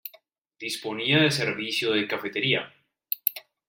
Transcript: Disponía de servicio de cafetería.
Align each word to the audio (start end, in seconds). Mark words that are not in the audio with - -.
Disponía 0.59 1.19
de 1.21 1.29
servicio 1.29 1.91
de 1.91 2.07
cafetería. 2.07 2.73